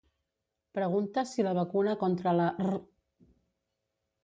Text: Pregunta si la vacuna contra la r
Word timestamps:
Pregunta 0.77 1.25
si 1.25 1.43
la 1.49 1.53
vacuna 1.59 1.95
contra 2.05 2.35
la 2.41 2.49
r 2.71 2.83